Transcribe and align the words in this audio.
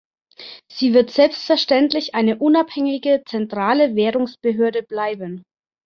Sie 0.67 0.95
wird 0.95 1.11
selbstverständlich 1.11 2.15
eine 2.15 2.39
unabhängige 2.39 3.21
zentrale 3.23 3.93
Währungsbehörde 3.95 4.81
bleiben. 4.81 5.43